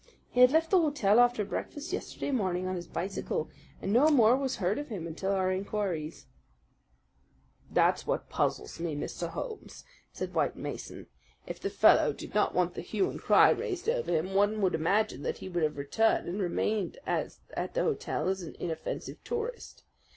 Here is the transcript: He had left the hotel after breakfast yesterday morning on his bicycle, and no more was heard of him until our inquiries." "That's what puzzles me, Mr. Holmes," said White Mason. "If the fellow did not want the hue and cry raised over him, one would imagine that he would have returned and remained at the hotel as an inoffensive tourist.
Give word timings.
He 0.31 0.39
had 0.41 0.49
left 0.49 0.71
the 0.71 0.79
hotel 0.81 1.19
after 1.19 1.45
breakfast 1.45 1.93
yesterday 1.93 2.31
morning 2.31 2.65
on 2.65 2.75
his 2.75 2.87
bicycle, 2.87 3.51
and 3.83 3.93
no 3.93 4.09
more 4.09 4.35
was 4.35 4.55
heard 4.55 4.79
of 4.79 4.87
him 4.87 5.05
until 5.05 5.31
our 5.31 5.51
inquiries." 5.51 6.25
"That's 7.69 8.07
what 8.07 8.27
puzzles 8.27 8.79
me, 8.79 8.95
Mr. 8.95 9.29
Holmes," 9.29 9.83
said 10.11 10.33
White 10.33 10.55
Mason. 10.55 11.05
"If 11.45 11.59
the 11.59 11.69
fellow 11.69 12.13
did 12.13 12.33
not 12.33 12.55
want 12.55 12.73
the 12.73 12.81
hue 12.81 13.11
and 13.11 13.19
cry 13.21 13.51
raised 13.51 13.87
over 13.87 14.11
him, 14.11 14.33
one 14.33 14.59
would 14.61 14.73
imagine 14.73 15.21
that 15.21 15.37
he 15.37 15.47
would 15.49 15.61
have 15.61 15.77
returned 15.77 16.27
and 16.27 16.41
remained 16.41 16.97
at 17.05 17.35
the 17.53 17.83
hotel 17.83 18.27
as 18.27 18.41
an 18.41 18.55
inoffensive 18.59 19.23
tourist. 19.23 19.83